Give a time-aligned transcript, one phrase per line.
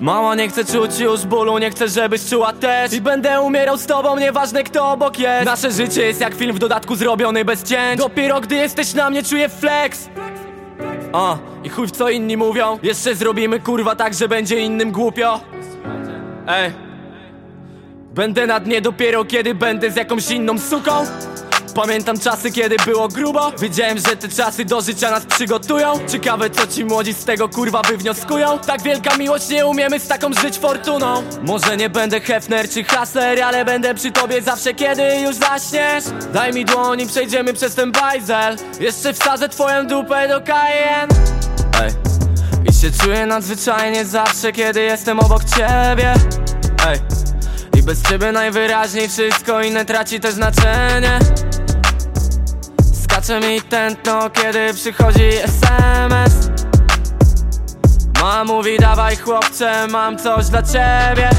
[0.00, 2.92] Mama nie chce czuć już bólu, nie chcę żebyś czuła też.
[2.92, 5.46] I będę umierał z tobą, nieważne kto obok jest.
[5.46, 7.98] Nasze życie jest jak film w dodatku zrobiony bez cięć.
[7.98, 10.08] Dopiero gdy jesteś na mnie czuję flex.
[11.12, 12.78] A, i chuj w co inni mówią.
[12.82, 15.40] Jeszcze zrobimy kurwa tak, że będzie innym głupio.
[16.48, 16.72] Ej.
[18.14, 20.92] Będę na dnie dopiero kiedy będę z jakąś inną suką
[21.74, 23.52] Pamiętam czasy, kiedy było grubo.
[23.58, 25.92] Wiedziałem, że te czasy do życia nas przygotują.
[26.08, 30.32] Ciekawe, co ci młodzi z tego kurwa wywnioskują Tak wielka miłość, nie umiemy z taką
[30.32, 31.22] żyć fortuną.
[31.42, 36.04] Może nie będę Hefner czy Hasler Ale będę przy tobie zawsze, kiedy już zaśniesz.
[36.32, 38.56] Daj mi dłoń i przejdziemy przez ten bajzel.
[38.80, 41.08] Jeszcze wsadzę twoją dupę do kajen.
[41.82, 41.90] Ej
[42.70, 46.14] I się czuję nadzwyczajnie zawsze, kiedy jestem obok ciebie.
[46.88, 46.98] Ej
[47.78, 51.18] i bez ciebie najwyraźniej wszystko inne traci też znaczenie
[53.28, 56.32] Skacze mi tętno, kiedy przychodzi SMS
[58.14, 61.30] Mama mówi dawaj chłopcze, mam coś dla ciebie.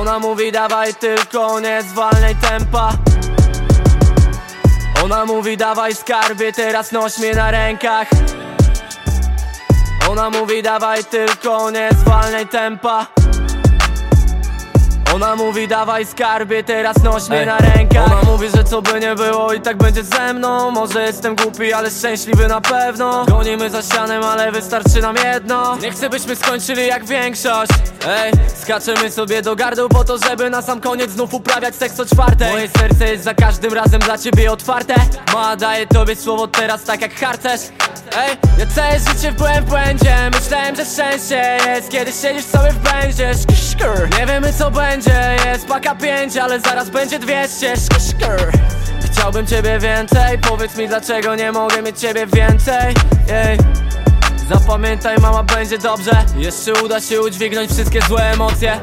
[0.00, 2.92] Ona mówi dawaj tylko nie zwalniaj tempa.
[5.04, 8.08] Ona mówi dawaj skarbie, teraz noś mnie na rękach.
[10.10, 13.06] Ona mówi dawaj tylko nie zwalniaj tempa
[15.14, 18.06] ona mówi dawaj skarbie, teraz noś mnie Ej, na rękach.
[18.06, 20.70] Ona mówi, że co by nie było i tak będzie ze mną.
[20.70, 23.24] Może jestem głupi, ale szczęśliwy na pewno.
[23.24, 25.76] Gonimy za ścianem, ale wystarczy nam jedno.
[25.76, 27.72] Nie chcę byśmy skończyli jak większość.
[28.08, 32.06] Ej, skaczemy sobie do gardła po to, żeby na sam koniec znów uprawiać seks o
[32.06, 32.52] czwartej.
[32.52, 34.94] Moje serce jest za każdym razem dla ciebie otwarte.
[35.34, 37.60] Ma daję tobie słowo teraz tak jak harcerz
[38.16, 40.16] Ej, ja całe życie byłem w błędzie.
[40.32, 43.28] Myślałem, że szczęście jest Kiedy siedzisz sobie w będzie.
[44.18, 45.36] Nie wiemy co będzie.
[45.46, 48.52] Jest paka pięć, ale zaraz będzie 200 Szk, szkr.
[49.12, 50.38] Chciałbym ciebie więcej.
[50.38, 52.94] Powiedz mi dlaczego nie mogę mieć ciebie więcej.
[53.28, 53.58] Jej
[54.48, 56.24] Zapamiętaj mama będzie dobrze.
[56.36, 58.80] Jeszcze uda się udźwignąć wszystkie złe emocje